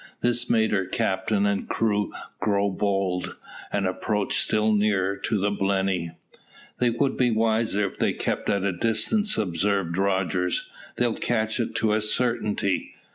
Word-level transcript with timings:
This 0.21 0.49
made 0.49 0.71
her 0.71 0.85
captain 0.87 1.45
and 1.45 1.67
crew 1.69 2.11
grow 2.39 2.71
bold, 2.71 3.35
and 3.71 3.85
approach 3.85 4.33
still 4.35 4.73
nearer 4.73 5.15
to 5.17 5.37
the 5.39 5.51
Blenny. 5.51 6.09
"They 6.79 6.89
would 6.89 7.17
be 7.17 7.29
wiser 7.29 7.85
if 7.85 7.99
they 7.99 8.11
kept 8.13 8.49
at 8.49 8.63
a 8.63 8.71
distance," 8.73 9.37
observed 9.37 9.95
Rogers; 9.99 10.67
"they'll 10.95 11.13
catch 11.13 11.59
it 11.59 11.75
to 11.75 11.93
a 11.93 12.01
certainty." 12.01 12.95